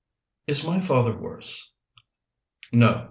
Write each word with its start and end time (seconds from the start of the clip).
"Is 0.47 0.65
my 0.65 0.79
father 0.79 1.15
worse?" 1.15 1.73
"No. 2.71 2.99